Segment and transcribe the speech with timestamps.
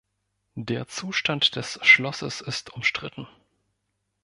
[0.55, 3.27] Der Zustand des Schlosses ist umstritten.